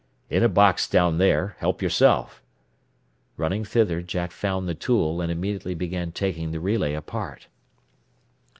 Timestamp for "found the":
4.31-4.73